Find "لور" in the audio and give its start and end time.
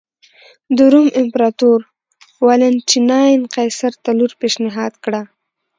4.17-4.31